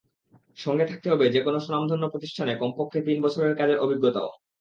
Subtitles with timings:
[0.57, 4.29] সঙ্গে থাকতে হবে যেকোনো স্বনামধন্য প্রতিষ্ঠানে কমপক্ষে তিন বছরের কাজের অভিজ্ঞতাও।